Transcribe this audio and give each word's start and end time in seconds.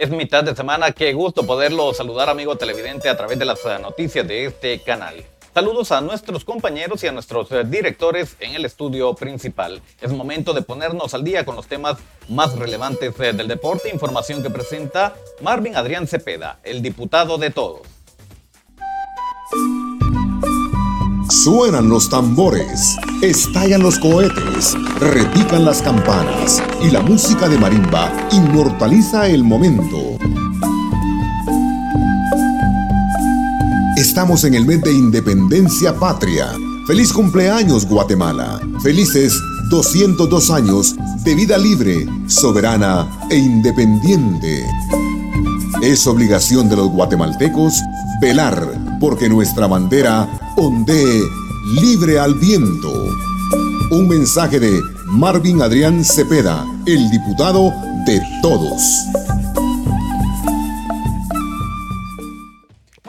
Es 0.00 0.08
mitad 0.08 0.42
de 0.42 0.56
semana, 0.56 0.92
qué 0.92 1.12
gusto 1.12 1.44
poderlo 1.44 1.92
saludar 1.92 2.30
amigo 2.30 2.56
televidente 2.56 3.10
a 3.10 3.18
través 3.18 3.38
de 3.38 3.44
las 3.44 3.62
eh, 3.66 3.78
noticias 3.82 4.26
de 4.26 4.46
este 4.46 4.80
canal. 4.80 5.22
Saludos 5.52 5.92
a 5.92 6.00
nuestros 6.00 6.42
compañeros 6.42 7.04
y 7.04 7.08
a 7.08 7.12
nuestros 7.12 7.52
eh, 7.52 7.64
directores 7.66 8.34
en 8.40 8.54
el 8.54 8.64
estudio 8.64 9.12
principal. 9.12 9.82
Es 10.00 10.10
momento 10.10 10.54
de 10.54 10.62
ponernos 10.62 11.12
al 11.12 11.22
día 11.22 11.44
con 11.44 11.54
los 11.54 11.66
temas 11.66 11.98
más 12.30 12.58
relevantes 12.58 13.12
eh, 13.20 13.34
del 13.34 13.46
deporte, 13.46 13.90
información 13.90 14.42
que 14.42 14.48
presenta 14.48 15.14
Marvin 15.42 15.76
Adrián 15.76 16.06
Cepeda, 16.06 16.60
el 16.62 16.80
diputado 16.80 17.36
de 17.36 17.50
todos. 17.50 17.82
Suenan 21.30 21.88
los 21.88 22.08
tambores, 22.08 22.96
estallan 23.22 23.84
los 23.84 24.00
cohetes, 24.00 24.76
repican 24.98 25.64
las 25.64 25.80
campanas 25.80 26.60
y 26.82 26.90
la 26.90 27.02
música 27.02 27.48
de 27.48 27.56
marimba 27.56 28.12
inmortaliza 28.32 29.28
el 29.28 29.44
momento. 29.44 30.18
Estamos 33.96 34.42
en 34.42 34.54
el 34.54 34.66
mes 34.66 34.82
de 34.82 34.92
Independencia 34.92 35.94
Patria. 35.94 36.48
Feliz 36.88 37.12
cumpleaños 37.12 37.86
Guatemala. 37.86 38.60
Felices 38.82 39.32
202 39.70 40.50
años 40.50 40.96
de 41.22 41.36
vida 41.36 41.56
libre, 41.58 42.08
soberana 42.26 43.08
e 43.30 43.36
independiente. 43.36 44.66
Es 45.80 46.08
obligación 46.08 46.68
de 46.68 46.74
los 46.74 46.88
guatemaltecos 46.88 47.74
velar 48.20 48.98
porque 48.98 49.28
nuestra 49.28 49.68
bandera 49.68 50.39
ondee 50.56 51.22
libre 51.80 52.18
al 52.18 52.34
viento. 52.34 52.92
Un 53.90 54.08
mensaje 54.08 54.60
de 54.60 54.80
Marvin 55.06 55.62
Adrián 55.62 56.04
Cepeda, 56.04 56.64
el 56.86 57.10
diputado 57.10 57.72
de 58.06 58.20
todos. 58.42 58.82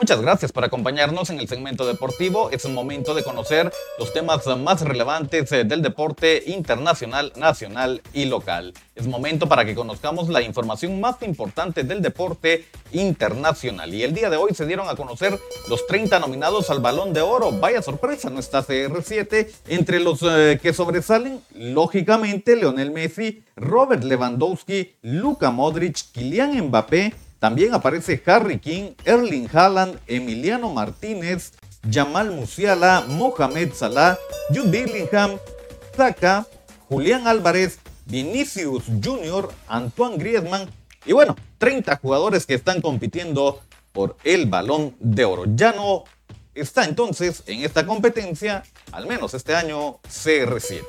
Muchas 0.02 0.20
gracias 0.20 0.50
por 0.50 0.64
acompañarnos 0.64 1.30
en 1.30 1.38
el 1.38 1.46
segmento 1.46 1.86
deportivo. 1.86 2.50
Es 2.50 2.68
momento 2.68 3.14
de 3.14 3.22
conocer 3.22 3.72
los 4.00 4.12
temas 4.12 4.44
más 4.58 4.80
relevantes 4.80 5.52
eh, 5.52 5.62
del 5.62 5.80
deporte 5.80 6.42
internacional, 6.48 7.32
nacional 7.36 8.02
y 8.12 8.24
local. 8.24 8.74
Es 8.96 9.06
momento 9.06 9.46
para 9.48 9.64
que 9.64 9.76
conozcamos 9.76 10.28
la 10.28 10.42
información 10.42 11.00
más 11.00 11.22
importante 11.22 11.84
del 11.84 12.02
deporte 12.02 12.66
internacional. 12.90 13.94
Y 13.94 14.02
el 14.02 14.12
día 14.12 14.28
de 14.28 14.38
hoy 14.38 14.54
se 14.54 14.66
dieron 14.66 14.88
a 14.88 14.96
conocer 14.96 15.38
los 15.68 15.86
30 15.86 16.18
nominados 16.18 16.68
al 16.70 16.80
Balón 16.80 17.12
de 17.12 17.20
Oro. 17.20 17.52
Vaya 17.52 17.80
sorpresa, 17.80 18.28
no 18.28 18.40
está 18.40 18.66
CR7. 18.66 19.52
Entre 19.68 20.00
los 20.00 20.18
eh, 20.24 20.58
que 20.60 20.72
sobresalen, 20.72 21.40
lógicamente, 21.54 22.56
Leonel 22.56 22.90
Messi, 22.90 23.44
Robert 23.54 24.02
Lewandowski, 24.02 24.96
Luka 25.02 25.52
Modric, 25.52 26.10
Kylian 26.12 26.60
Mbappé, 26.60 27.14
también 27.42 27.74
aparece 27.74 28.22
Harry 28.26 28.60
King, 28.60 28.92
Erling 29.04 29.48
Haaland, 29.52 29.98
Emiliano 30.06 30.72
Martínez, 30.72 31.50
Jamal 31.90 32.30
Musiala, 32.30 33.04
Mohamed 33.08 33.72
Salah, 33.74 34.16
Jude 34.50 34.70
Bellingham, 34.70 35.40
Zaka, 35.96 36.46
Julián 36.88 37.26
Álvarez, 37.26 37.80
Vinicius 38.06 38.84
Jr., 39.02 39.50
Antoine 39.66 40.18
Griezmann 40.18 40.70
y 41.04 41.14
bueno, 41.14 41.34
30 41.58 41.96
jugadores 41.96 42.46
que 42.46 42.54
están 42.54 42.80
compitiendo 42.80 43.60
por 43.90 44.16
el 44.22 44.46
balón 44.46 44.94
de 45.00 45.24
oro. 45.24 45.42
Ya 45.56 45.72
no 45.72 46.04
está 46.54 46.84
entonces 46.84 47.42
en 47.48 47.64
esta 47.64 47.84
competencia, 47.84 48.62
al 48.92 49.08
menos 49.08 49.34
este 49.34 49.56
año, 49.56 49.98
CR7. 50.08 50.84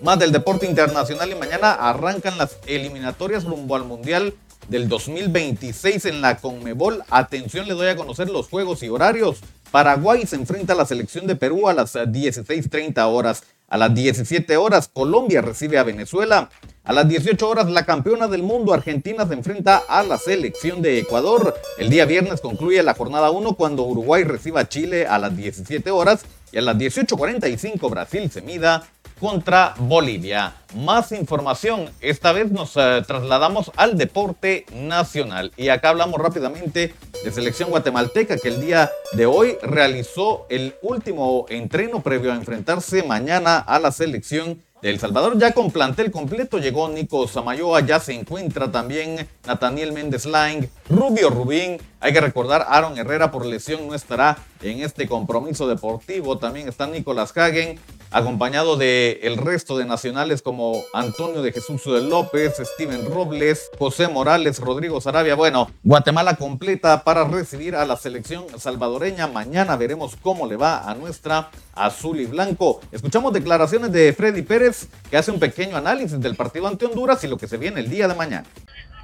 Más 0.00 0.18
del 0.18 0.32
deporte 0.32 0.66
internacional 0.66 1.30
y 1.30 1.36
mañana 1.36 1.74
arrancan 1.74 2.38
las 2.38 2.56
eliminatorias 2.66 3.44
rumbo 3.44 3.76
al 3.76 3.84
Mundial 3.84 4.34
del 4.68 4.88
2026 4.88 6.06
en 6.06 6.20
la 6.20 6.36
Conmebol. 6.36 7.02
Atención, 7.10 7.66
le 7.66 7.74
doy 7.74 7.88
a 7.88 7.96
conocer 7.96 8.28
los 8.30 8.48
juegos 8.48 8.82
y 8.82 8.88
horarios. 8.88 9.40
Paraguay 9.70 10.26
se 10.26 10.36
enfrenta 10.36 10.74
a 10.74 10.76
la 10.76 10.86
selección 10.86 11.26
de 11.26 11.36
Perú 11.36 11.68
a 11.68 11.74
las 11.74 11.94
16.30 11.94 13.02
horas. 13.06 13.42
A 13.68 13.78
las 13.78 13.94
17 13.94 14.56
horas, 14.58 14.90
Colombia 14.92 15.40
recibe 15.40 15.78
a 15.78 15.82
Venezuela. 15.82 16.50
A 16.84 16.92
las 16.92 17.08
18 17.08 17.48
horas, 17.48 17.70
la 17.70 17.86
campeona 17.86 18.28
del 18.28 18.42
mundo 18.42 18.74
Argentina 18.74 19.26
se 19.26 19.32
enfrenta 19.32 19.82
a 19.88 20.02
la 20.02 20.18
selección 20.18 20.82
de 20.82 20.98
Ecuador. 20.98 21.54
El 21.78 21.88
día 21.88 22.04
viernes 22.04 22.42
concluye 22.42 22.82
la 22.82 22.92
jornada 22.92 23.30
1 23.30 23.54
cuando 23.54 23.84
Uruguay 23.84 24.24
reciba 24.24 24.60
a 24.60 24.68
Chile 24.68 25.06
a 25.06 25.18
las 25.18 25.34
17 25.36 25.90
horas 25.90 26.26
y 26.52 26.58
a 26.58 26.62
las 26.62 26.76
18.45 26.76 27.88
Brasil 27.88 28.30
se 28.30 28.42
mida 28.42 28.86
contra 29.22 29.74
Bolivia. 29.78 30.52
Más 30.74 31.12
información, 31.12 31.88
esta 32.00 32.32
vez 32.32 32.50
nos 32.50 32.76
eh, 32.76 33.04
trasladamos 33.06 33.70
al 33.76 33.96
deporte 33.96 34.66
nacional 34.74 35.52
y 35.56 35.68
acá 35.68 35.90
hablamos 35.90 36.20
rápidamente 36.20 36.92
de 37.22 37.30
selección 37.30 37.70
guatemalteca 37.70 38.36
que 38.36 38.48
el 38.48 38.60
día 38.60 38.90
de 39.12 39.26
hoy 39.26 39.58
realizó 39.62 40.44
el 40.50 40.74
último 40.82 41.46
entreno 41.50 42.02
previo 42.02 42.32
a 42.32 42.34
enfrentarse 42.34 43.04
mañana 43.04 43.58
a 43.58 43.78
la 43.78 43.92
selección 43.92 44.60
el 44.82 44.98
Salvador 44.98 45.38
ya 45.38 45.52
con 45.52 45.70
plantel 45.70 46.10
completo 46.10 46.58
llegó 46.58 46.88
Nico 46.88 47.28
Samayoa, 47.28 47.82
ya 47.82 48.00
se 48.00 48.14
encuentra 48.14 48.72
también 48.72 49.28
Nathaniel 49.46 49.92
Méndez 49.92 50.26
Lang, 50.26 50.66
Rubio 50.90 51.30
Rubín. 51.30 51.78
Hay 52.00 52.12
que 52.12 52.20
recordar, 52.20 52.66
Aaron 52.68 52.98
Herrera 52.98 53.30
por 53.30 53.46
lesión 53.46 53.86
no 53.86 53.94
estará 53.94 54.38
en 54.60 54.80
este 54.80 55.06
compromiso 55.06 55.68
deportivo. 55.68 56.36
También 56.36 56.68
está 56.68 56.88
Nicolás 56.88 57.32
Hagen, 57.36 57.78
acompañado 58.12 58.76
de 58.76 59.20
el 59.22 59.36
resto 59.36 59.78
de 59.78 59.84
nacionales 59.84 60.42
como 60.42 60.82
Antonio 60.92 61.42
de 61.42 61.52
Jesús 61.52 61.86
López, 61.86 62.60
Steven 62.74 63.06
Robles, 63.06 63.70
José 63.78 64.08
Morales, 64.08 64.58
Rodrigo 64.60 65.00
Sarabia. 65.00 65.34
Bueno, 65.34 65.70
Guatemala 65.82 66.36
completa 66.36 67.04
para 67.04 67.24
recibir 67.24 67.74
a 67.74 67.86
la 67.86 67.96
selección 67.96 68.44
salvadoreña. 68.56 69.26
Mañana 69.26 69.76
veremos 69.76 70.16
cómo 70.16 70.46
le 70.46 70.56
va 70.56 70.88
a 70.88 70.94
nuestra 70.94 71.50
azul 71.74 72.20
y 72.20 72.26
blanco. 72.26 72.80
Escuchamos 72.92 73.32
declaraciones 73.32 73.92
de 73.92 74.12
Freddy 74.12 74.42
Pérez 74.42 74.88
que 75.10 75.16
hace 75.16 75.30
un 75.30 75.40
pequeño 75.40 75.76
análisis 75.76 76.20
del 76.20 76.36
partido 76.36 76.68
ante 76.68 76.86
Honduras 76.86 77.22
y 77.24 77.28
lo 77.28 77.36
que 77.36 77.48
se 77.48 77.56
viene 77.56 77.80
el 77.80 77.88
día 77.88 78.08
de 78.08 78.14
mañana. 78.14 78.46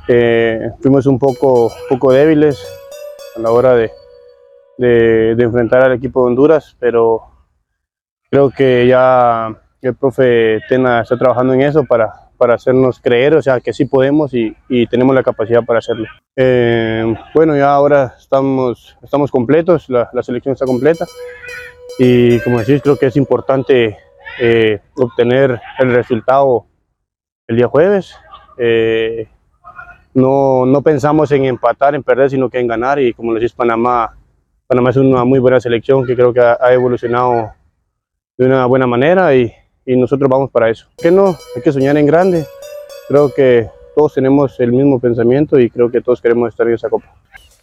Eh, 0.09 0.71
fuimos 0.81 1.07
un 1.07 1.19
poco, 1.19 1.71
poco 1.89 2.13
débiles 2.13 2.59
a 3.37 3.41
la 3.41 3.51
hora 3.51 3.75
de, 3.75 3.91
de, 4.79 5.43
enfrentar 5.43 5.83
al 5.83 5.93
equipo 5.93 6.23
de 6.23 6.29
Honduras, 6.29 6.77
pero 6.79 7.28
creo 8.31 8.51
que 8.51 8.87
ya 8.87 9.57
el 9.83 9.95
profe 9.95 10.61
Tena 10.69 11.03
está 11.03 11.17
trabajando 11.17 11.55
en 11.55 11.63
eso 11.63 11.85
para, 11.85 12.13
para 12.37 12.55
hacernos 12.55 13.01
creer, 13.01 13.35
o 13.35 13.43
sea, 13.43 13.61
que 13.61 13.73
sí 13.73 13.85
podemos 13.85 14.35
y, 14.35 14.57
y 14.69 14.87
tenemos 14.87 15.15
la 15.15 15.23
capacidad 15.23 15.65
para 15.65 15.79
hacerlo. 15.79 16.07
Eh, 16.37 17.15
bueno, 17.35 17.57
ya 17.57 17.73
ahora 17.73 18.15
estamos, 18.19 18.97
estamos 19.03 19.31
completos, 19.31 19.89
la, 19.89 20.09
la 20.13 20.23
selección 20.23 20.53
está 20.53 20.67
completa 20.67 21.05
y 21.99 22.39
como 22.41 22.61
decís, 22.61 22.81
creo 22.81 22.97
que 22.97 23.07
es 23.07 23.17
importante 23.17 23.99
eh, 24.41 24.81
obtener 24.97 25.61
el 25.81 25.95
resultado 25.95 26.67
el 27.49 27.57
día 27.57 27.67
jueves. 27.67 28.15
Eh, 28.57 29.27
no, 30.15 30.65
no, 30.65 30.83
pensamos 30.83 31.33
en 31.33 31.45
empatar, 31.45 31.95
en 31.95 32.05
perder, 32.05 32.31
sino 32.31 32.49
que 32.49 32.61
en 32.61 32.69
ganar. 32.69 33.01
Y 33.01 33.13
como 33.15 33.35
decís, 33.35 33.53
Panamá, 33.53 34.17
Panamá 34.67 34.91
es 34.91 34.97
una 34.97 35.25
muy 35.25 35.41
buena 35.41 35.61
selección 35.61 36.07
que 36.07 36.15
creo 36.15 36.33
que 36.33 36.41
ha, 36.41 36.73
evolucionado 36.73 37.53
de 38.39 38.47
una 38.47 38.67
buena 38.67 38.87
manera 38.87 39.35
y, 39.35 39.53
y, 39.85 39.97
nosotros 39.97 40.31
vamos 40.31 40.51
para 40.51 40.71
eso. 40.71 40.87
Que 40.97 41.11
no, 41.11 41.37
hay 41.57 41.63
que 41.63 41.73
soñar 41.73 41.97
en 41.97 42.07
grande. 42.07 42.47
Creo 43.09 43.35
que 43.35 43.69
todos 43.97 44.15
tenemos 44.15 44.59
el 44.61 44.71
mismo 44.71 45.01
pensamiento 45.01 45.59
y 45.59 45.69
creo 45.69 45.91
que 45.91 46.01
todos 46.01 46.21
queremos 46.21 46.49
estar 46.49 46.67
en 46.69 46.75
esa 46.75 46.89
copa. 46.89 47.13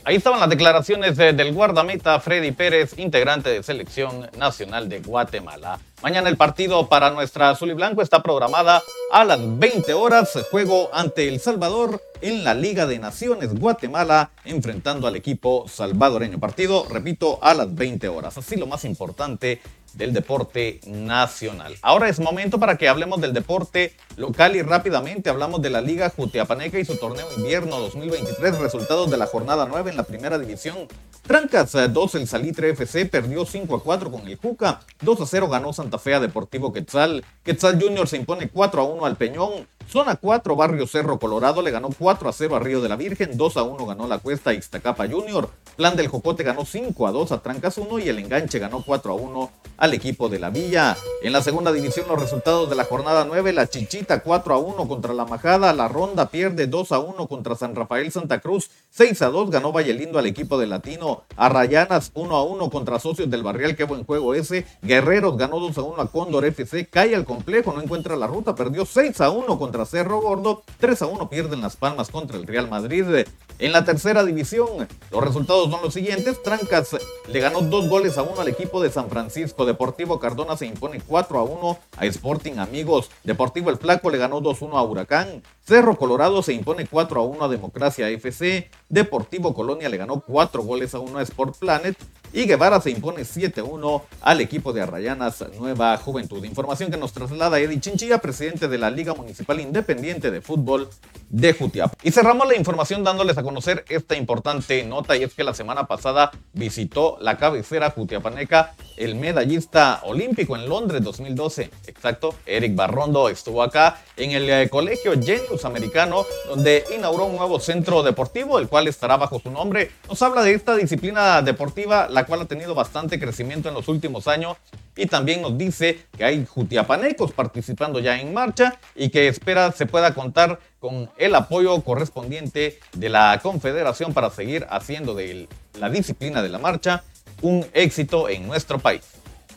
Ahí 0.08 0.18
estaban 0.18 0.40
las 0.40 0.50
declaraciones 0.50 1.18
del 1.18 1.52
guardameta 1.52 2.20
Freddy 2.20 2.52
Pérez, 2.52 2.94
integrante 3.00 3.50
de 3.50 3.64
Selección 3.64 4.30
Nacional 4.38 4.88
de 4.88 5.00
Guatemala. 5.00 5.80
Mañana 6.04 6.30
el 6.30 6.38
partido 6.38 6.88
para 6.88 7.10
nuestra 7.10 7.50
azul 7.50 7.72
y 7.72 7.74
blanco 7.74 8.04
está 8.04 8.22
programada 8.22 8.84
a 9.12 9.26
las 9.26 9.40
20 9.58 9.94
horas. 9.96 10.38
Juego 10.52 10.90
ante 10.94 11.28
El 11.28 11.40
Salvador 11.40 12.04
en 12.22 12.44
la 12.44 12.54
Liga 12.54 12.86
de 12.86 13.00
Naciones 13.00 13.58
Guatemala, 13.60 14.30
enfrentando 14.44 15.08
al 15.08 15.16
equipo 15.16 15.68
salvadoreño. 15.68 16.38
Partido, 16.38 16.86
repito, 16.88 17.40
a 17.42 17.56
las 17.56 17.74
20 17.74 18.08
horas. 18.10 18.38
Así 18.38 18.58
lo 18.58 18.68
más 18.68 18.86
importante 18.86 19.60
del 19.96 20.14
deporte 20.14 20.80
nacional. 20.86 21.76
Ahora 21.82 22.10
es 22.10 22.20
momento 22.20 22.60
para 22.60 22.78
que 22.78 22.88
hablemos 22.88 23.22
del 23.22 23.34
deporte 23.34 23.94
local 24.18 24.56
y 24.56 24.62
rápidamente 24.62 25.30
hablamos 25.30 25.62
de 25.62 25.70
la 25.70 25.82
Liga 25.82 26.10
Jutiapaneca 26.10 26.80
y 26.80 26.86
su 26.86 26.98
torneo 26.98 27.28
invierno 27.38 27.80
2023, 27.80 28.60
resultados 28.60 29.10
de 29.10 29.18
la 29.18 29.28
jornada 29.28 29.66
9 29.70 29.92
en 29.92 29.98
la 29.98 30.04
primera 30.04 30.38
división 30.38 30.88
Trancas 31.28 31.76
2, 31.92 32.16
el 32.16 32.28
Salitre 32.28 32.70
FC 32.70 33.08
perdió 33.08 33.46
5 33.46 33.76
a 33.76 33.82
4 33.82 34.12
con 34.12 34.28
el 34.28 34.36
Juca. 34.36 34.82
2 35.02 35.22
a 35.22 35.26
0 35.26 35.50
ganó 35.50 35.74
Santa 35.74 35.98
Fe 35.98 36.14
a 36.14 36.20
Deportivo 36.20 36.72
Quetzal. 36.72 37.26
Quetzal 37.44 37.82
Junior 37.82 38.08
se 38.08 38.18
impone 38.18 38.48
4 38.50 38.82
a 38.82 38.86
1 38.86 39.06
al 39.06 39.16
Peñón. 39.16 39.68
Zona 39.88 40.16
4, 40.16 40.56
Barrio 40.56 40.88
Cerro 40.88 41.20
Colorado 41.20 41.62
le 41.62 41.72
ganó 41.72 41.90
4 41.98 42.30
a 42.30 42.34
0 42.34 42.56
a 42.56 42.60
Río 42.60 42.82
de 42.82 42.90
la 42.90 42.96
Virgen, 42.96 43.38
2 43.38 43.58
a 43.58 43.64
1 43.64 43.86
ganó 43.86 44.08
la 44.08 44.18
Cuesta 44.18 44.54
Ixtacapa 44.54 45.08
Junior, 45.08 45.50
Plan 45.76 45.96
del 45.96 46.08
Jocote 46.08 46.44
ganó 46.44 46.66
5 46.66 47.06
a 47.06 47.12
2 47.12 47.32
a 47.34 47.42
Trancas 47.42 47.78
1 47.78 48.00
y 48.00 48.10
el 48.10 48.20
Enganche 48.20 48.60
ganó 48.60 48.82
4 48.84 49.12
a 49.12 49.16
1 49.16 49.52
al 49.78 49.94
equipo 49.94 50.30
de 50.30 50.40
la 50.40 50.50
Villa. 50.50 50.96
En 51.22 51.34
la 51.34 51.42
segunda 51.42 51.72
división 51.72 52.08
los 52.08 52.20
resultados 52.20 52.70
de 52.70 52.76
la 52.76 52.86
jornada 52.86 53.26
9, 53.26 53.52
la 53.52 53.68
Chichita 53.68 54.22
4 54.22 54.56
a 54.56 54.58
1 54.58 54.88
contra 54.88 55.14
la 55.14 55.26
Majada, 55.26 55.74
la 55.74 55.88
Ronda 55.88 56.30
pierde 56.30 56.68
2 56.68 56.92
a 56.94 57.00
1 57.00 57.28
contra 57.28 57.56
San 57.56 57.76
Rafael 57.76 58.12
Santa 58.12 58.40
Cruz, 58.40 58.72
6 58.92 59.22
a 59.22 59.30
2 59.30 59.52
ganó 59.52 59.72
Valle 59.72 59.94
Lindo 59.94 60.18
al 60.18 60.26
equipo 60.26 60.58
de 60.58 60.68
Latino, 60.68 61.15
Arrayanas 61.36 62.12
1 62.14 62.36
a 62.36 62.44
1 62.44 62.70
contra 62.70 63.00
Socios 63.00 63.30
del 63.30 63.44
Barrial, 63.44 63.76
qué 63.76 63.84
buen 63.84 64.04
juego 64.06 64.34
ese, 64.34 64.66
Guerreros 64.82 65.38
ganó 65.38 65.60
2 65.60 65.78
a 65.78 65.82
1 65.82 66.02
a 66.02 66.12
Cóndor 66.12 66.46
FC, 66.46 66.88
cae 66.88 67.16
al 67.16 67.26
complejo, 67.26 67.74
no 67.74 67.82
encuentra 67.82 68.16
la 68.16 68.28
ruta, 68.28 68.56
perdió 68.56 68.86
6 68.86 69.22
a 69.22 69.30
1 69.30 69.58
contra 69.60 69.86
Cerro 69.86 70.22
Gordo, 70.22 70.64
3 70.80 71.02
a 71.02 71.06
1 71.08 71.30
pierden 71.30 71.62
Las 71.62 71.76
Palmas 71.76 72.10
contra 72.10 72.38
el 72.38 72.48
Real 72.48 72.70
Madrid. 72.70 73.26
En 73.58 73.72
la 73.72 73.86
tercera 73.86 74.26
división, 74.26 74.86
los 75.12 75.24
resultados 75.24 75.72
son 75.72 75.82
los 75.82 75.94
siguientes. 75.94 76.44
Trancas 76.44 76.98
le 77.28 77.40
ganó 77.40 77.62
dos 77.62 77.88
goles 77.88 78.18
a 78.18 78.24
uno 78.24 78.42
al 78.42 78.50
equipo 78.50 78.82
de 78.82 78.90
San 78.90 79.10
Francisco. 79.10 79.66
Deportivo 79.66 80.20
Cardona 80.20 80.58
se 80.58 80.66
impone 80.66 81.00
4 81.00 81.40
a 81.40 81.44
1 81.44 81.78
a 81.96 82.06
Sporting 82.06 82.58
Amigos. 82.58 83.10
Deportivo 83.24 83.70
El 83.70 83.78
Flaco 83.78 84.10
le 84.10 84.18
ganó 84.18 84.42
2-1 84.42 84.78
a 84.78 84.84
Huracán. 84.84 85.42
Cerro 85.64 85.98
Colorado 85.98 86.44
se 86.44 86.52
impone 86.52 86.86
4 86.86 87.22
a 87.22 87.24
1 87.24 87.46
a 87.46 87.48
Democracia 87.48 88.10
FC. 88.10 88.70
Deportivo 88.90 89.54
Colonia 89.54 89.88
le 89.88 89.98
ganó 89.98 90.20
4 90.20 90.62
goles 90.64 90.94
a 90.94 91.00
1 91.00 91.05
a 91.16 91.22
Sport 91.22 91.58
Planet. 91.58 91.98
Y 92.34 92.46
Guevara 92.48 92.82
se 92.82 92.92
impone 92.92 93.22
7-1 93.22 94.02
al 94.20 94.42
equipo 94.42 94.74
de 94.74 94.82
Arrayanas 94.82 95.46
Nueva 95.58 95.96
Juventud. 95.96 96.44
Información 96.44 96.92
que 96.92 96.98
nos 96.98 97.14
traslada 97.14 97.60
Eddie 97.60 97.80
Chinchilla, 97.80 98.18
presidente 98.18 98.68
de 98.68 98.78
la 98.78 98.90
Liga 98.90 99.14
Municipal 99.14 99.62
Independiente 99.62 100.32
de 100.32 100.42
Fútbol 100.42 100.90
de 101.30 101.54
Jutiapa. 101.54 101.96
Y 102.04 102.12
cerramos 102.12 102.46
la 102.48 102.58
información 102.58 103.06
dándoles 103.06 103.38
a 103.38 103.44
conocer 103.44 103.86
esta 103.88 104.18
importante 104.18 104.84
nota 104.84 105.16
y 105.16 105.24
es 105.24 105.34
que 105.34 105.46
la 105.46 105.54
semana 105.54 105.88
pasada 105.88 106.32
visitó 106.52 107.18
la 107.22 107.38
cabecera 107.38 107.92
jutiapaneca 107.92 108.76
el 108.98 109.16
medallista 109.16 110.02
olímpico 110.04 110.56
en 110.56 110.68
Londres 110.68 111.04
2012. 111.04 111.70
Exacto, 111.88 112.36
Eric 112.46 112.76
Barrondo 112.76 113.30
estuvo 113.30 113.64
acá 113.64 114.02
en 114.18 114.32
el 114.32 114.50
eh, 114.50 114.70
colegio 114.70 115.14
Genius 115.14 115.66
Americano 115.66 116.26
donde 116.48 116.84
inauguró 116.96 117.26
un 117.26 117.36
nuevo 117.38 117.60
centro 117.60 118.04
deportivo 118.04 118.60
el 118.60 118.68
cual 118.68 118.88
estará 118.88 119.18
bajo 119.18 119.40
su 119.40 119.52
nombre. 119.52 119.92
Nos 120.08 120.22
habla 120.22 120.44
de 120.44 120.54
esta 120.54 120.76
disciplina 120.76 120.95
deportiva 121.44 122.08
la 122.10 122.26
cual 122.26 122.42
ha 122.42 122.46
tenido 122.46 122.74
bastante 122.74 123.20
crecimiento 123.20 123.70
en 123.70 123.76
los 123.76 123.88
últimos 123.88 124.28
años 124.28 124.58
y 124.96 125.06
también 125.08 125.42
nos 125.42 125.58
dice 125.58 126.00
que 126.18 126.24
hay 126.24 126.46
jutiapanecos 126.46 127.32
participando 127.32 128.00
ya 128.00 128.20
en 128.20 128.34
marcha 128.34 128.80
y 128.96 129.10
que 129.10 129.28
espera 129.28 129.72
se 129.72 129.86
pueda 129.86 130.14
contar 130.14 130.60
con 130.80 131.10
el 131.18 131.36
apoyo 131.36 131.82
correspondiente 131.82 132.80
de 132.94 133.10
la 133.10 133.40
Confederación 133.42 134.14
para 134.14 134.30
seguir 134.30 134.66
haciendo 134.70 135.14
de 135.14 135.48
la 135.80 135.90
disciplina 135.90 136.42
de 136.42 136.50
la 136.50 136.60
marcha 136.60 137.04
un 137.42 137.66
éxito 137.74 138.30
en 138.30 138.48
nuestro 138.48 138.80
país. 138.80 139.04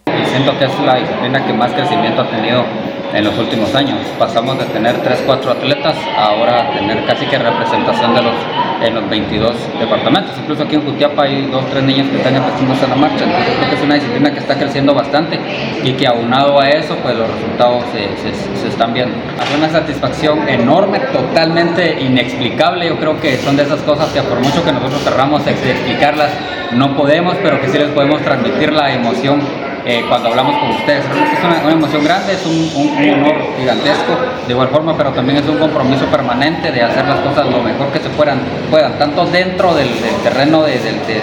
Siento 0.04 0.58
que 0.58 0.64
es 0.64 0.80
la 0.80 0.96
disciplina 0.96 1.46
que 1.46 1.52
más 1.52 1.72
crecimiento 1.72 2.22
ha 2.22 2.30
tenido 2.30 2.64
en 3.12 3.24
los 3.24 3.38
últimos 3.38 3.74
años. 3.74 3.98
Pasamos 4.18 4.58
de 4.58 4.64
tener 4.66 5.00
3, 5.02 5.22
4 5.24 5.50
atletas 5.50 5.96
a 6.16 6.24
ahora 6.26 6.72
tener 6.74 7.06
casi 7.06 7.26
que 7.26 7.38
representación 7.38 8.14
de 8.14 8.22
los 8.22 8.34
en 8.82 8.94
los 8.94 9.08
22 9.08 9.54
departamentos. 9.78 10.32
Incluso 10.38 10.62
aquí 10.62 10.76
en 10.76 10.82
Jutiapa 10.82 11.22
hay 11.24 11.46
dos, 11.46 11.64
tres 11.70 11.84
niños 11.84 12.08
que 12.08 12.16
están 12.16 12.34
empezando 12.34 12.74
a 12.84 12.88
la 12.88 12.96
marcha. 12.96 13.24
Entonces 13.24 13.54
creo 13.56 13.68
que 13.70 13.76
es 13.76 13.82
una 13.82 13.94
disciplina 13.94 14.32
que 14.32 14.38
está 14.38 14.58
creciendo 14.58 14.94
bastante 14.94 15.38
y 15.82 15.92
que 15.92 16.06
aunado 16.06 16.60
a 16.60 16.68
eso, 16.68 16.96
pues 16.96 17.16
los 17.16 17.28
resultados 17.28 17.84
se, 17.92 18.32
se, 18.60 18.68
están 18.68 18.92
viendo. 18.92 19.14
Hace 19.40 19.56
una 19.56 19.68
satisfacción 19.68 20.48
enorme, 20.48 21.00
totalmente 21.12 22.00
inexplicable. 22.00 22.88
Yo 22.88 22.96
creo 22.96 23.20
que 23.20 23.36
son 23.38 23.56
de 23.56 23.64
esas 23.64 23.80
cosas 23.80 24.10
que 24.10 24.22
por 24.22 24.40
mucho 24.40 24.64
que 24.64 24.72
nosotros 24.72 25.02
cerramos 25.02 25.44
de 25.44 25.52
explicarlas, 25.52 26.30
no 26.72 26.96
podemos, 26.96 27.34
pero 27.42 27.60
que 27.60 27.68
sí 27.68 27.78
les 27.78 27.88
podemos 27.90 28.20
transmitir 28.22 28.72
la 28.72 28.92
emoción 28.92 29.40
eh, 29.84 30.04
cuando 30.08 30.28
hablamos 30.28 30.56
con 30.58 30.70
ustedes. 30.70 31.04
Es 31.04 31.44
una, 31.44 31.72
emoción 31.72 32.04
grande, 32.04 32.32
es 32.32 32.44
un, 32.46 32.68
honor 33.14 33.36
gigantesco 33.58 34.16
de 34.46 34.52
igual 34.52 34.68
forma, 34.68 34.96
pero 34.96 35.10
también 35.10 35.38
es 35.38 35.48
un 35.48 35.58
compromiso 35.58 36.06
permanente 36.06 36.70
de 36.72 36.82
hacer 36.82 37.06
las 37.06 37.20
cosas 37.20 37.46
lo 37.46 37.62
mejor 37.62 37.88
que 37.88 38.00
se 38.00 38.08
puedan, 38.10 38.40
puedan 38.70 38.98
tanto 38.98 39.26
dentro 39.26 39.74
del, 39.74 39.88
terreno 40.22 40.62
de, 40.62 40.74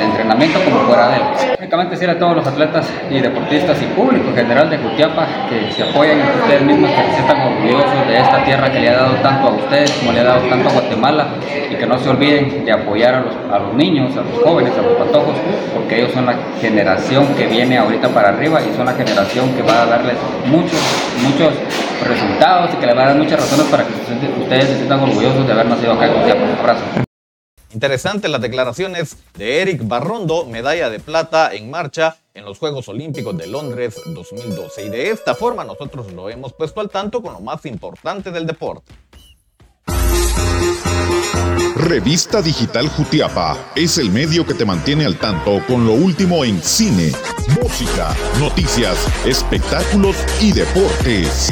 entrenamiento 0.02 0.60
como 0.63 0.80
fuera 0.81 1.10
de 1.10 1.16
él. 1.16 1.56
Únicamente 1.60 1.92
decirle 1.92 2.16
a 2.16 2.19
todos 2.19 2.36
los 2.36 2.48
atletas 2.48 2.92
y 3.10 3.19
deportistas 3.19 3.81
y 3.81 3.86
público 3.88 4.30
en 4.30 4.36
general 4.36 4.69
de 4.69 4.78
Jutiapa 4.78 5.28
que 5.50 5.72
se 5.72 5.84
apoyen 5.84 6.19
entre 6.19 6.42
ustedes 6.42 6.62
mismos, 6.62 6.92
que 6.92 7.04
se 7.04 7.13
sientan 7.16 7.42
orgullosos 7.42 8.07
de 8.07 8.19
esta 8.19 8.44
tierra 8.44 8.72
que 8.72 8.80
le 8.80 8.90
ha 8.90 8.98
dado 8.98 9.16
tanto 9.16 9.48
a 9.48 9.52
ustedes 9.52 9.92
como 9.92 10.12
le 10.12 10.19
ha 10.19 10.24
dado 10.24 10.42
tanto 10.48 10.69
a 10.69 10.72
Guatemala 10.74 11.28
y 11.69 11.75
que 11.75 11.86
no 11.86 11.98
se 11.98 12.10
olviden 12.10 12.66
de 12.66 12.72
apoyar 12.72 13.16
a 13.16 13.22
los, 13.22 13.36
a 13.52 13.60
los 13.60 13.74
niños, 13.74 14.16
a 14.16 14.22
los 14.22 14.44
jóvenes, 14.44 14.74
a 14.78 14.81
los 14.81 14.94
patojos, 14.94 15.36
porque 15.74 15.98
ellos 16.00 16.12
son 16.13 16.28
la 16.28 16.36
generación 16.62 17.28
que 17.36 17.48
viene 17.48 17.78
ahorita 17.78 18.10
para 18.10 18.30
arriba 18.30 18.44
y 18.45 18.75
son 18.75 18.86
la 18.86 18.94
generación 18.94 19.56
que 19.56 19.63
va 19.63 19.83
a 19.83 19.86
darles 19.88 20.18
muchos, 20.45 20.80
muchos 21.24 21.53
resultados 22.03 22.74
y 22.74 22.77
que 22.77 22.86
les 22.86 22.95
va 22.95 23.03
a 23.03 23.06
dar 23.07 23.18
muchas 23.18 23.39
razones 23.39 23.65
para 23.68 23.86
que 23.86 23.94
ustedes 23.94 24.65
se 24.65 24.75
sientan 24.75 25.00
orgullosos 25.00 25.47
de 25.47 25.53
haber 25.53 25.65
nacido 25.65 25.94
acá 25.94 26.12
con 26.12 26.21
Un 26.21 26.59
abrazo. 26.59 26.83
Interesante 27.74 28.27
las 28.30 28.42
declaraciones 28.42 29.18
de 29.36 29.62
Eric 29.62 29.88
Barrondo, 29.88 30.45
medalla 30.45 30.89
de 30.89 31.00
plata 31.00 31.53
en 31.53 31.69
marcha 31.71 32.18
en 32.33 32.45
los 32.45 32.59
Juegos 32.59 32.88
Olímpicos 32.88 33.36
de 33.36 33.47
Londres 33.47 34.00
2012. 34.06 34.86
Y 34.86 34.89
de 34.89 35.09
esta 35.09 35.33
forma 35.33 35.63
nosotros 35.63 36.13
lo 36.13 36.30
hemos 36.30 36.53
puesto 36.53 36.81
al 36.81 36.89
tanto 36.89 37.21
con 37.21 37.33
lo 37.33 37.39
más 37.39 37.65
importante 37.65 38.31
del 38.31 38.45
deporte. 38.45 38.94
Revista 41.75 42.42
Digital 42.42 42.88
Jutiapa 42.88 43.57
es 43.75 43.98
el 43.98 44.10
medio 44.10 44.45
que 44.45 44.54
te 44.54 44.63
mantiene 44.63 45.06
al 45.06 45.19
tanto 45.19 45.62
con 45.68 45.86
lo 45.86 45.92
último 45.92 46.45
en 46.45 46.63
cine, 46.63 47.12
música, 47.62 48.16
noticias, 48.39 48.98
espectáculos 49.25 50.16
y 50.39 50.54
deportes. 50.54 51.51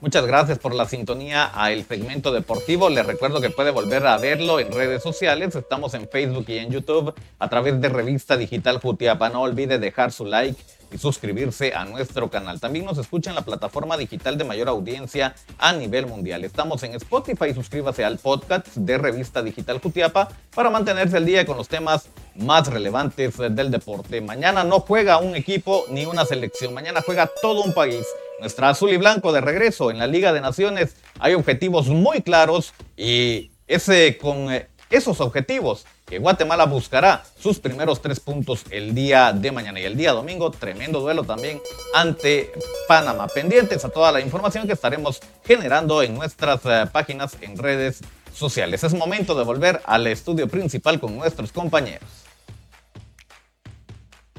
Muchas 0.00 0.24
gracias 0.24 0.58
por 0.58 0.74
la 0.74 0.88
sintonía 0.88 1.50
a 1.52 1.72
el 1.72 1.84
segmento 1.84 2.32
deportivo. 2.32 2.88
Les 2.88 3.04
recuerdo 3.04 3.42
que 3.42 3.50
puede 3.50 3.70
volver 3.70 4.06
a 4.06 4.16
verlo 4.16 4.58
en 4.58 4.72
redes 4.72 5.02
sociales. 5.02 5.54
Estamos 5.54 5.92
en 5.92 6.08
Facebook 6.08 6.46
y 6.48 6.56
en 6.56 6.70
YouTube 6.70 7.12
a 7.38 7.48
través 7.50 7.78
de 7.82 7.90
Revista 7.90 8.38
Digital 8.38 8.80
Jutiapa. 8.80 9.28
No 9.28 9.42
olvide 9.42 9.78
dejar 9.78 10.10
su 10.10 10.24
like 10.24 10.58
y 10.90 10.96
suscribirse 10.96 11.74
a 11.74 11.84
nuestro 11.84 12.30
canal. 12.30 12.58
También 12.60 12.86
nos 12.86 12.96
escucha 12.96 13.28
en 13.28 13.36
la 13.36 13.42
plataforma 13.42 13.98
digital 13.98 14.38
de 14.38 14.44
mayor 14.44 14.70
audiencia 14.70 15.34
a 15.58 15.74
nivel 15.74 16.06
mundial. 16.06 16.44
Estamos 16.44 16.82
en 16.82 16.94
Spotify. 16.94 17.52
Suscríbase 17.52 18.02
al 18.02 18.16
podcast 18.16 18.68
de 18.76 18.96
Revista 18.96 19.42
Digital 19.42 19.80
Jutiapa 19.82 20.30
para 20.54 20.70
mantenerse 20.70 21.18
al 21.18 21.26
día 21.26 21.44
con 21.44 21.58
los 21.58 21.68
temas 21.68 22.08
más 22.36 22.68
relevantes 22.68 23.36
del 23.36 23.70
deporte. 23.70 24.22
Mañana 24.22 24.64
no 24.64 24.80
juega 24.80 25.18
un 25.18 25.36
equipo 25.36 25.84
ni 25.90 26.06
una 26.06 26.24
selección. 26.24 26.72
Mañana 26.72 27.02
juega 27.04 27.28
todo 27.42 27.62
un 27.62 27.74
país 27.74 28.06
nuestra 28.40 28.70
azul 28.70 28.90
y 28.90 28.96
blanco 28.96 29.32
de 29.32 29.40
regreso 29.40 29.90
en 29.90 29.98
la 29.98 30.06
Liga 30.06 30.32
de 30.32 30.40
Naciones. 30.40 30.96
Hay 31.20 31.34
objetivos 31.34 31.88
muy 31.88 32.22
claros 32.22 32.72
y 32.96 33.50
ese, 33.68 34.18
con 34.18 34.52
eh, 34.52 34.66
esos 34.90 35.20
objetivos 35.20 35.86
que 36.06 36.18
Guatemala 36.18 36.64
buscará 36.64 37.22
sus 37.38 37.60
primeros 37.60 38.02
tres 38.02 38.18
puntos 38.18 38.64
el 38.70 38.94
día 38.94 39.32
de 39.32 39.52
mañana 39.52 39.78
y 39.78 39.84
el 39.84 39.96
día 39.96 40.12
domingo. 40.12 40.50
Tremendo 40.50 41.00
duelo 41.00 41.22
también 41.22 41.60
ante 41.94 42.50
Panamá. 42.88 43.28
Pendientes 43.28 43.84
a 43.84 43.90
toda 43.90 44.10
la 44.10 44.20
información 44.20 44.66
que 44.66 44.72
estaremos 44.72 45.20
generando 45.44 46.02
en 46.02 46.14
nuestras 46.14 46.60
eh, 46.64 46.86
páginas 46.90 47.36
en 47.40 47.56
redes 47.56 48.00
sociales. 48.34 48.82
Es 48.82 48.94
momento 48.94 49.34
de 49.34 49.44
volver 49.44 49.80
al 49.84 50.06
estudio 50.06 50.48
principal 50.48 50.98
con 50.98 51.16
nuestros 51.16 51.52
compañeros. 51.52 52.08